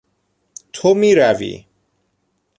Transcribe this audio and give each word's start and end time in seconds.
تو 0.73 0.93
میروی 0.93 1.65